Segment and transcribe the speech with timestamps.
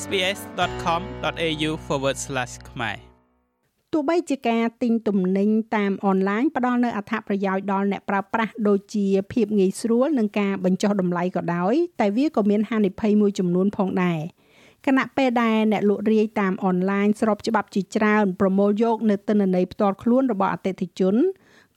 [0.00, 1.70] sbs.com.au/
[2.70, 2.96] ខ្មែរ
[3.92, 14.20] ទោះបីជាការទិញទំនិញតាមអនឡាញផ្ដល់នូវអត្ថប្រយោជន៍ដល់អ្នកប្រើប្រាស់ដូចជាភាពងាយស្រួលនិងការបញ្ចុះតម្លៃក៏ដោយតែវាក៏មានហានិភ័យមួយចំនួនផងដែរ
[14.86, 21.14] គណៈពេលដែលអ្នកលក់រាយតាមអនឡាញស្របច្បាប់ជាច្រើនប្រមូលយកនៅទិន្នន័យផ្ទាល់ខ្លួនរបស់អតិថិជន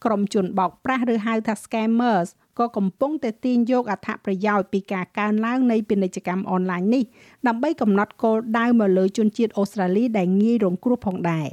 [0.05, 2.29] ក្រុមជនបោកប្រាស់ឬហៅថា scammers
[2.59, 7.03] ក៏កំពុងតែទាញយកអត្ថប្រយោជន៍ពីការកើនឡើងនៃពាណិជ្ជកម្មអនឡាញនេះ
[7.47, 11.49] ដើម្បីកំណត់គោលដៅមកលើជនជាតិអូស្ត្រាលីដែលងាយរងគ្រោះផងដែរ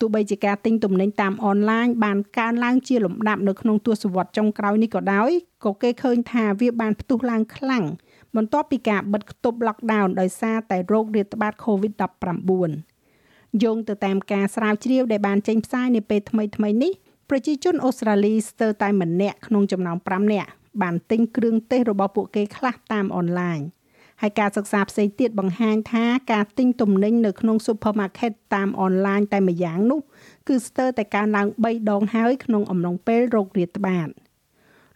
[0.00, 5.30] ទោះបីជាការទិញទំនិញតាមអនឡាញបានកើនឡើងជាលំដាប់នៅក្នុងទសវត្សរ៍ចុងក្រោយនេះក៏ដោយ
[5.64, 7.84] ក៏គេឃើញថាវាបានផ្ទុះឡើងខ្លាំង
[8.36, 16.92] បន្ទាប់ពីការបិទគប់ lockdown ដោយសារតែโรគរាតត្បាត COVID-19 យោងទៅតាមការស្រាវជ្រាវដែលបានចេញផ្សាយនាពេលថ្មីៗនេះ
[17.30, 20.50] ប្រជាជនអូស្ត្រាលីស្ទើរតែម្នាក់ក្នុងចំណោម5នាក់
[20.82, 23.58] បានទិញគ្រឿងទេសរបស់ពួកគេខ្លះតាមអនឡាញ
[24.22, 30.00] ហើយការសិក្សាផ្សេងទៀតបង្ហាញថាការទិញទំនិញនៅក្នុង supermarket តាមអនឡាញតែម្យ៉ាងនោះ
[30.48, 34.08] គឺស្ទើរតែកើនឡើង3ដងហើយក្នុងអំឡុងពេលរោគរាតត្បាត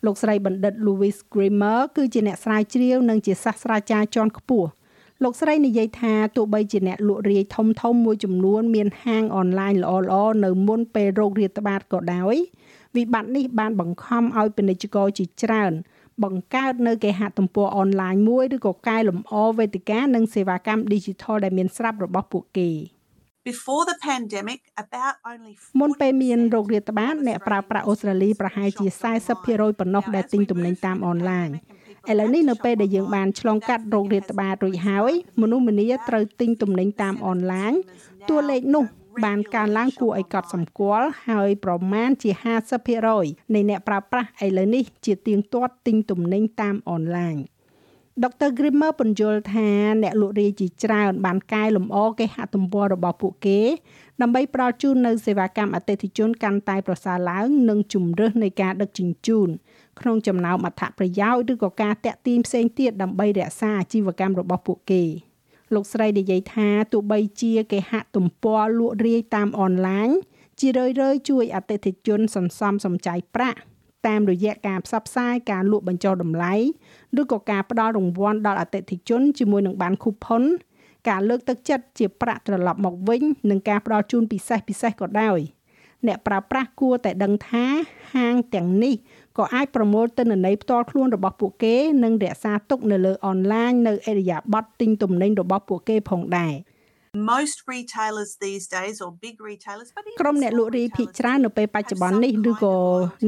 [0.05, 4.69] លោកស្រីបណ្ឌិត Louis Grimmer គឺជាអ្នកស្រាវជ្រាវនិងជាសាស្ត្រាចារ្យជាន់ខ្ពស់
[5.25, 12.37] លោកស្រីនិយាយថាទោះបីជាអ្នកលក់រាយធំធំមួយចំនួនមានហាងអនឡាញល្អៗនៅមុនពេលរោគរាតត្បាតក៏ដោយ
[12.97, 15.73] វិបត្តិនេះបានបង្ខំឲ្យពាណិជ្ជករជាច្រើន
[16.23, 22.71] បង្កើតនៅគេហទំព័រអនឡាញមួយឬក៏កែលម្អវេទិកានិងសេវាកម្ម Digital ដែលមានស្រាប់របស់ពួកគេ
[23.51, 28.87] Before the pandemic about only មុនពេលមានរោគរាតត្បាតអ្នកប្រើប្រាស់អូស្ត្រាលីប្រហែលជា
[29.33, 31.49] 40%ប៉ុណ្ណោះដែលទិញទំនិញតាមអនឡាញ
[32.09, 37.73] ឥឡូវនេះនៅពេលដែលយើងបានឆ្លងកាត់រោគរាតត្បាតរួចហើយមនុស្សម្នាត្រូវទិញទំនិញតាមអនឡាញ
[38.29, 38.85] តួលេខនោះ
[39.25, 42.31] បានកើនឡើងគួរឲ្យកត់សម្គាល់ហើយប្រមាណជា
[42.93, 47.37] 50%នៃអ្នកប្រើប្រាស់ឥឡូវនេះជាទៀងទាត់ទិញទំនិញតាមអនឡាញ
[48.25, 49.69] ដុកទ័រ Grimmer ពន្យល់ថា
[50.03, 53.61] អ្នកលក់រាយជាច្រើនបានកែលម្អគេហទំព័ររបស់ពួកគេ
[54.21, 59.49] ដើម្បីផ្ដល់ជូននូវសេវាកម្មអតិថិជនកាន់តែប្រសើរឡើង និងជំរើសនៃការដឹកជញ្ជូន
[60.01, 65.03] ក្នុងចំណោមអត្ថប្រយោជន៍ឬក៏ការតាក់ទាញផ្សេងទៀតដើម្បីរក្សាអាជីវកម្មរបស់ពួកគេ
[65.75, 70.09] លោកស្រីនិយាយថាទោះបីជាគេហទំព័រលក់រាយតាមអនឡាញ
[70.61, 73.59] ជារឿយៗជួយអតិថិជនសន្សំសំចៃប្រាក់
[74.07, 76.55] តាមរយៈការផ្សព្វផ្សាយការលក់បញ្ចុះតម្លៃ
[77.21, 80.43] ឬក៏ការផ្ដល់រង្វាន់ដល់អតិថិជនជាមួយនឹងបាន coupon
[81.09, 85.41] ការលើកទឹកចិត្តជាប្រាក់ត្រឡប់មកវិញនិងការផ្ដល់ជូនពិសេសពិសេសក៏ដោយ
[86.07, 87.65] អ្នកប្រើប្រាស់គួរតែដឹងថា
[88.15, 88.95] ហាងទាំងនេះ
[89.39, 91.75] ក៏អាចប្រមូលទិន្នន័យផ្ទាល់ខ្លួនរបស់ពួកគេ
[92.05, 96.55] និងរក្សាទុកនៅលើអនឡាញនៅអេរិយាប័ត្រទិញទំនិញរបស់ពួកគេផងដែរ។
[97.15, 99.89] most retailers these days or big retailers
[100.21, 102.77] ក្រុមអ្នកលក់រាយភាគច្រើននៅពេលបច្ចុប្បន្ននេះឬក៏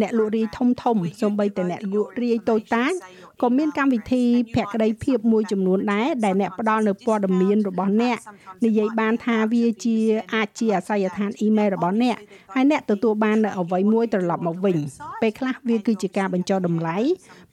[0.01, 2.93] អ្នកលក់រាយធំធំសូម្បីតែអ្នកលក់រាយតូចតាច
[3.41, 4.23] ក៏មានកម្មវិធី
[4.55, 8.19] ភក្តីភាពមួយចំនួនដែរដែលអ្នកផ្ដល់នៅព័ត៌មានរបស់អ្នក
[8.65, 9.97] និយាយបានថាវាជា
[10.35, 12.17] អាចជាអាសយដ្ឋានអ៊ីមែលរបស់អ្នក
[12.55, 14.77] ហើយអ្នកទទួលបាននៅអ្វីមួយត្រឡប់មកវិញ
[15.23, 16.97] ពេលខ្លះវាគឺជាការបញ្ចុះតម្លៃ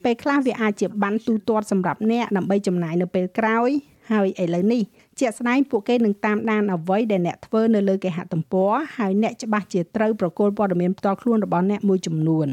[0.04, 3.70] ពេលខ្លះវាអាចជាបានទូទាត់សម្រាប់អ្នកដើម្បីចំណាយនៅពេលក្រោយ
[4.12, 4.82] ហើយឥឡូវនេះ
[5.20, 12.48] ជាក់ស្ដែងពួកគេនឹងតាមដានអ្វីដែលអ្នកធ្វើនៅលើគេហទំព័រហើយអ្នកច្បាស់ជាត្រូវប្រកល់ព័ត៌មានផ្ទាល់ខ្លួនរបស់អ្នកមួយចំនួន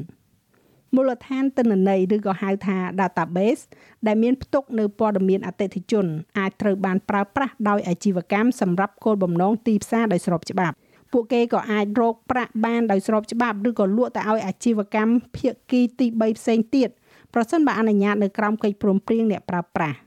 [0.95, 3.63] មូលដ្ឋានទិន្នន័យឬក៏ហៅថា database
[4.07, 6.05] ដែលមានផ្ទុកនៅព័ត៌មានអតិថិជន
[6.39, 10.75] អាចត្រូវបានប្រើប្រាស់ដោយអាជីវកម្មសម្រាប់គោលបំណងទីផ្សារដោយស្របច្បាប់
[11.11, 16.89] ពួកគេក៏អាចរកប្រាក់បានដោយស្របច្បាប់ឬក៏លក់ទៅឲ្យអាជីវកម្មភាគីទី3ផ្សេងទៀត
[17.33, 19.97] ប្រសិនបើអនុញ្ញាតនៅក្រោមកិច្ចព្រមព្រៀងអ្នកប្រើប្រាស់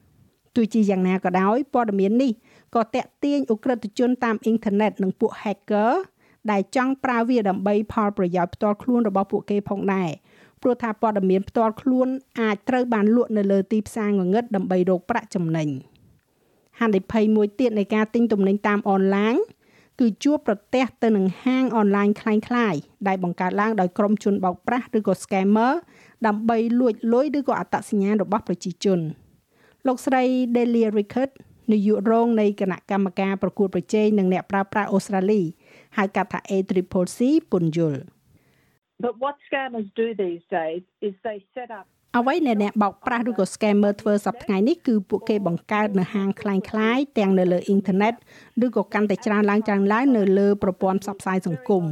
[0.57, 2.33] ទោះជាយ៉ាងណាក៏ដោយព័ត៌មាននេះ
[2.75, 5.93] ក៏តាក់ទាញអ ுக ្រិតជនតាមអ៊ីនធឺណិតនិងពួក hacker
[6.51, 10.11] ដែលចង់ប្រើវាដើម្បីផលប្រយោជន៍ផ្ទាល់ខ្លួនរបស់ពួកគេផងដែរ
[10.62, 12.08] ព្រោះថាព័ត៌មានផ្ទាល់ខ្លួន
[12.42, 15.70] អាចត្រូវបានលក់នៅលើទីផ្សារងងឹតដើម្បីរកប្រាក់ចំណេញ
[16.80, 19.36] ហានិភ័យមួយទៀតនៃការទិញទំនិញតាមអនឡាញ
[20.00, 25.74] គឺជួបប្រទះទៅនឹងហាងអនឡាញคล้ายៗដែលបង្កើតឡើងដោយក្រុមជនបោកប្រាស់ឬក៏ scammer
[26.28, 29.00] ដើម្បីលួចលុយឬក៏អត្តសញ្ញាណរបស់ប្រជាជន
[29.88, 30.24] លោកស្រី
[30.56, 31.32] Delia Rickard
[31.72, 35.42] នាយករងនៃគណៈកម្មការប្រកួតប្រជែងនឹងអ្នកប្រើប្រាស់អូស្ត្រាលី
[35.98, 37.20] ហៅកាត់ថា ACCC
[37.52, 38.00] ពន្យល់
[39.04, 41.86] But what scammers do these days is they set up
[42.18, 48.14] អ្វីដែលអ្នកបោកប្រាស់ឬក៏ scammer ធ្វើសប្តាហ៍ថ្ងៃនេះគឺពួកគេបង្កើតនៅហាងคล้ายៗទាំងនៅលើអ៊ីនធឺណិត
[48.66, 51.84] ឬក៏កាន់តែច្រើនឡើងច្រើនឡើងនៅលើប្រព័ន្ធផ្សព្វផ្សាយសង្គម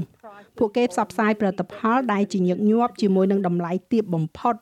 [0.58, 4.56] ពួកគេផ្សព្វផ្សាយផលិតផលដែលជាញឹកញាប់ជាមួយនឹងតម្លៃទាបបំផុត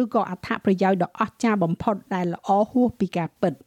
[0.00, 3.54] ឬក៏អត្ថប្រយោជន៍ដ៏អស្ចារ្យបំផុតដែលល្អហួសពីការពិត។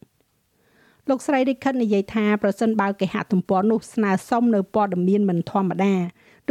[1.10, 5.94] លោកស្រីរិខិតនិយាយថាប្រសិនបើគេហទំព័រនោះស្នើសុំនៅព័ត៌មានមិនធម្មតា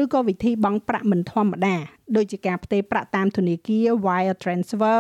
[0.03, 1.77] ឬក៏វិធីបង់ប្រាក់មិនធម្មតា
[2.17, 4.99] ដូចជាការផ្ទេរប្រាក់តាមធនាគារ wire transfer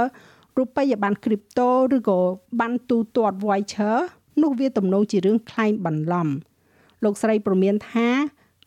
[0.58, 2.20] រូបិយប័ណ្ណ crypto ឬក៏
[2.60, 3.96] ប័ណ្ណទូទាត់ voucher
[4.42, 6.28] នោះវាទំនងជារឿងក្លែងបន្លំ
[7.04, 8.08] លោកស្រីព្រមានថា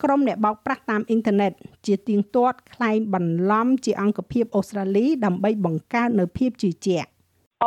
[0.02, 1.52] ក្រុមអ្នកបោកប្រាស់តាមអ៊ីនធឺណិត
[1.86, 7.08] ជាទៀងទាត់ក្លែងបន្លំជាអង្គភាពអូស្ត្រាលីដើម្បីបង្កើតនូវភាពជឿជាក់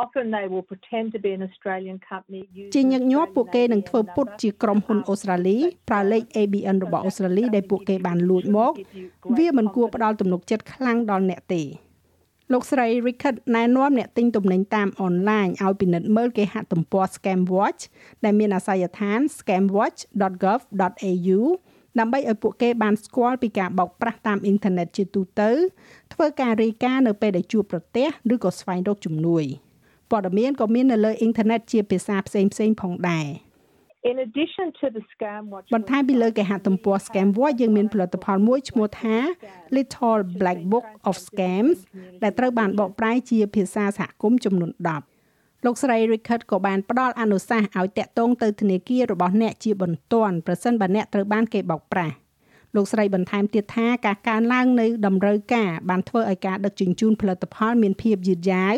[0.01, 2.42] Often they will pretend to be an Australian company
[2.74, 5.57] ជាញឹកញាប់ពួកគេនឹងធ្វើពុតជាក្រុមហ៊ុនអូស្ត្រាលី
[5.90, 8.72] ប្រើលេខ ABN របស់អូស្ត្រាលីដែលពួកគេបានលួចមក
[9.38, 11.63] វាមិនគួរផ្ដល់ទំនុកចិត្តខ្លាំងដល់អ្នកទេ
[12.51, 17.81] លោកស្រី Rickard ណែនាំអ្នកទិញទំនិញតាមអនឡាញឲ្យពិនិត្យមើលគេហទំព័រ Scam Watch
[18.24, 21.40] ដែលមានអាសយដ្ឋាន scamwatch.gov.au
[22.00, 25.50] ដើម្បីឲ្យពួកគេបានស្គាល់ពីការបោកប្រាស់តាមអ៊ីនធឺណិតជាទូទៅ
[26.13, 29.45] ធ្វើការរាយការណ៍នៅពេលដែលជួបប្រទះឬក៏ស្វែងរកជំនួយ
[30.13, 33.27] ព័ត៌មានក៏មាននៅលើអ៊ីនធឺណិតជាភាសាផ្សេងៗផងដែរ
[34.12, 39.15] In addition to the scam watch បន្ថែមពីលើគេហទំព័រ Scam Watch យើងមានផលិតផលមួយឈ្មោះថា
[39.75, 41.77] Little Black Book of Scams
[42.24, 44.71] ដែលត្រូវបានបកប្រែជាភាសាសហគមន៍ចំនួន
[45.19, 52.16] 10លោកស្រី Rickard ក៏បានផ្ដល់អនុសាសន៍ឲ្យតាក់ទងទៅធនាគាររបស់អ្នកជាបន្ទាន់ប្រសិនបើអ្នកត្រូវបានគេបោកប្រាស់
[52.75, 58.75] លោកស្រីបន្ថែមទៀតថាការកើនឡើងនៃតម្រូវការបានធ្វើឲ្យការដឹកជញ្ជូនផលិតផលមានភាពយឺតយ៉ាវ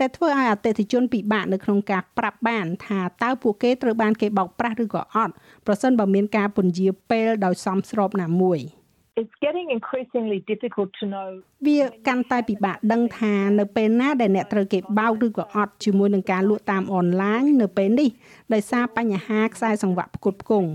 [0.00, 5.32] តែធ្វើឲ្យអតិថិជនពិបាកនៅក្នុងការប្រាប់បានថាតើពួកគេត្រូវបានគេបោកប្រាស់ឬក៏អត់
[5.66, 8.60] ប្រសិនបើមានការពន្យាពេលដោយសមស្របណាមួយ។
[9.20, 11.28] It's getting increasingly difficult to know
[11.66, 18.08] វាកាន់តែពិបាកដឹងថានៅពេលណាដែលអ្នកត្រូវគេបោកឬក៏អត់ជាមួយនឹងការលក់តាមអនឡាញនៅពេលនេះ
[18.54, 20.68] ដោយសារបញ្ហាខ្សែសង្វាក់ផ្គត់ផ្គង់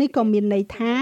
[0.00, 0.92] នេះក៏មានន័យថា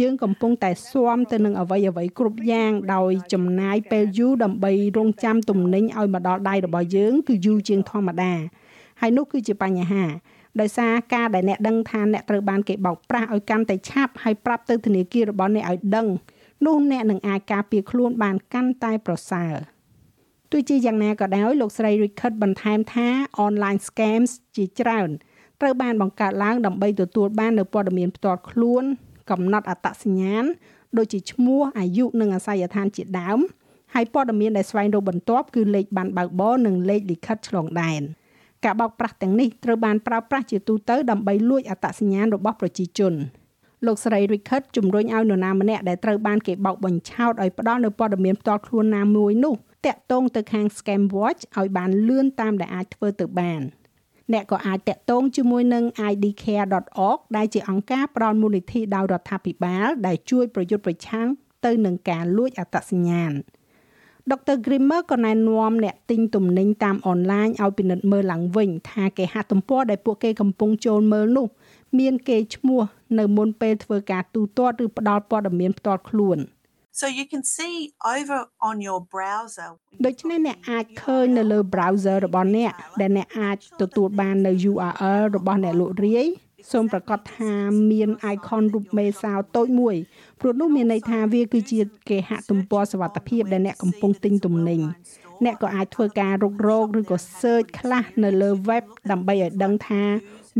[0.00, 8.32] យើងកំពុងតែស៊ាំទៅនឹងអ្វីអ្វីគ្រប់យ៉ាងដោយចំណាយពេលយូរដើម្បីរងចាំទំនិញឲ្យមកដល់ដៃរបស់យើងគឺយូរជាងធម្មតា
[9.00, 10.04] ហើយនោះគឺជាបញ្ហា
[10.60, 16.06] ដោយសារការដែលអ្នកដឹងថាអ្នកត្រូវបានគេបោកប្រាស់ឲ្យកាន់តែឆាប់ហើយប្រាប់ទៅធនាគាររបស់អ្នកឲ្យដឹង
[16.66, 19.54] នោះអ្នកនឹងអាចការពារខ្លួនបានកាន់តែប្រសើរ
[20.50, 23.08] ទោះជាយ៉ាងណាក៏ដោយលោកស្រី Rickard បន្ថែមថា
[23.46, 25.10] online scams ជាច្រើន
[25.60, 28.84] ត្រូវបានបង្កើតឡើងដើម្បីទទួលបាននូវព័ត៌មានផ្ទាល់ខ្លួន
[29.30, 30.44] កំណត់អត្តសញ្ញាណ
[30.98, 33.38] ដូចជាឈ្មោះអាយុនិងអាសយដ្ឋានជាដើម
[33.94, 38.02] ហើយព័ត៌មានដែលស្វែងរកបន្ទាប់គឺលេខប័ណ្ណបើកបរនិងលេខលិខិតឆ្លងដែន
[38.64, 43.14] ការបោកប្រាស់ទាំងនេះត្រូវបានប្រើប្រាស់ជាទូទៅដើម្បីលួចអត្តសញ្ញាណរបស់ប្រជាជន
[43.86, 49.54] លោកស្រី Rickard ជំរុញឲ្យនរណាម្នាក់ដែលត្រូវបានគេបោកបញ្ឆោតឲ្យផ្ដល់នូវព័ត៌មានផ្ទាល់ខ្លួនណាមួយនោះ
[49.86, 53.60] តាក់ទងទៅខាង Scam Watch ឲ្យបានលឿនតាមដែលអាចធ្វើទៅបាន។
[54.32, 61.28] អ្នកក៏អាចតាក់ទងជាមួយនឹង idcare.org ដែលជាអង្គការផ្ដល់មូលនិធិដោយរដ្ឋាភិបាល ដែលជួយប្រយុទ្ធប្រឆាំង
[61.64, 63.32] ទៅនឹងការលួចអត្តសញ្ញាណ
[64.30, 64.56] Dr.
[64.66, 71.46] Grimmer ក៏ណែនាំអ្នកទិញទំនិញតាមអនឡាញឲ្យពិនិត្យមើលឡើងវិញ ថាគេហទំព័រដែលពួកគេកំពុងចូលមើលនោះ
[71.98, 72.82] មានគេឈ្មោះ
[73.18, 76.38] នៅមុនពេលធ្វើការទូទាត់ឬផ្ដល់ព័ត៌មានផ្ទាល់ខ្លួន។
[77.00, 77.74] So you can see
[78.16, 79.68] over on your browser
[80.06, 86.26] ដូច្នេះអ្នកអាចឃើញនៅលើ browser របស់អ្នកដែលអ្នកអាចទទួលបាននៅ URL របស់អ្នកលក់រាយ
[86.70, 87.52] សូមប្រកាសថា
[87.90, 89.96] មាន icon រូបមេសោតូចមួយ
[90.40, 94.80] ព្រោះនោះមានន័យថាវាគឺជាគេហទំព័រសវត្ថភាពដែលអ្នកកំពុងទិញទំនិញ
[95.44, 100.02] អ្នកក៏អាចធ្វើការរុករកឬក៏ search ខ្លះនៅលើ web ដើម្បីឲ្យដឹងថា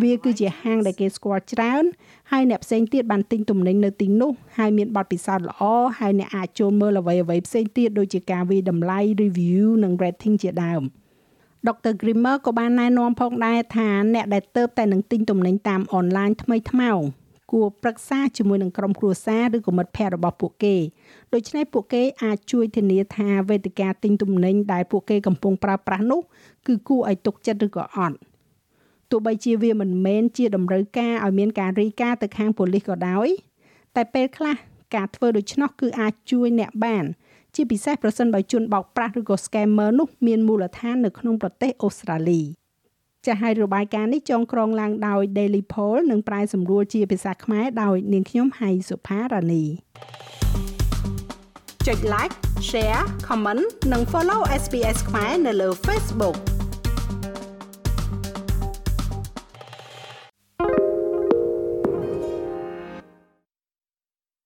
[0.02, 1.84] វាគឺជាហាងដែលគេស្គាល់ច្រើន
[2.30, 5.62] ហើយអ្នកផ្សេងទៀតបានទិញទំនិញនៅទីនោះហើយមានបទពិសោធន៍ល្អ
[5.98, 10.82] ហើយអ្នកអាចចូលមើលអ្វីអ្វីផ្សេងទៀតដូចជាការវិតម្លៃ review និង rating ជាដើម
[11.68, 11.92] Dr.
[12.00, 17.00] Grimmer ក៏បានណែនាំផងដែរថាអ្នកដែលទៅតែនឹងទិញទំនិញតាមអនឡាញថ្មីថ្មោង
[17.52, 20.76] គួរប្រឹក្សាជាមួយនឹងក្រុមគ្រួសារឬក៏មិត្តភ័ក្តិរបស់ពួកគេ
[21.34, 26.20] ដូច្នេះពួកគេអាចជួយធានាថាវេទិកាទិញទំនិញដែលពួកគេកំពុងប្រើប្រាស់នោះ
[26.66, 28.16] គឺគួរឲ្យទុកចិត្តឬក៏អត់
[29.10, 33.28] ទោះបីជាវាមិនមែនជាតម្រូវការឲ្យមានការរាយការណ៍ទៅខាងប៉ូលីសក៏ដោយ
[33.96, 34.56] តែពេលខ្លះ
[34.94, 37.04] ការធ្វើដូច្នោះគឺអាចជួយអ្នកបាន
[37.54, 42.42] ជាពិសេសប្រសិនបើជនបោកប្រាស់ឬក៏ scammer នោះមានមូលដ្ឋាននៅក្នុងប្រទេសអូស្ត្រាលី
[43.26, 49.64] ចាស់ហើយរបាយការណ៍នេះចងក្រងឡើងដោយ Daily Poll និងប្រែសម្រួលជាភាសាខ្មែរដោយនាងខ្ញុំហៃសុផារ៉ានី
[51.86, 52.34] ចុច like
[52.68, 56.36] share comment និង follow SPS ខ្មែរនៅលើ Facebook